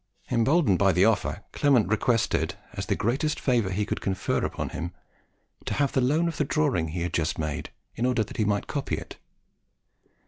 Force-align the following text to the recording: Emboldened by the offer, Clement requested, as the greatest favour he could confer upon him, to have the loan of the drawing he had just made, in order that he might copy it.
Emboldened 0.31 0.79
by 0.79 0.91
the 0.91 1.05
offer, 1.05 1.43
Clement 1.51 1.87
requested, 1.87 2.55
as 2.73 2.87
the 2.87 2.95
greatest 2.95 3.39
favour 3.39 3.69
he 3.69 3.85
could 3.85 4.01
confer 4.01 4.43
upon 4.43 4.69
him, 4.69 4.93
to 5.65 5.75
have 5.75 5.91
the 5.91 6.01
loan 6.01 6.27
of 6.27 6.37
the 6.37 6.43
drawing 6.43 6.87
he 6.87 7.01
had 7.03 7.13
just 7.13 7.37
made, 7.37 7.69
in 7.93 8.07
order 8.07 8.23
that 8.23 8.37
he 8.37 8.43
might 8.45 8.65
copy 8.65 8.95
it. 8.95 9.19